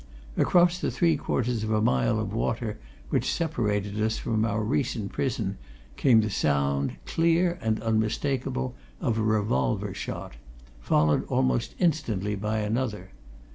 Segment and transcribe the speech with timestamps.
[0.35, 2.79] Across the three quarters of a mile of water
[3.11, 5.59] which separated us from our recent prison
[5.95, 10.37] came the sound, clear and unmistakable, of a revolver shot,
[10.79, 13.11] followed almost instantly by another.